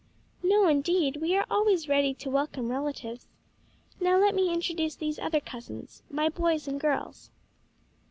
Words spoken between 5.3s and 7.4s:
cousins my boys and girls."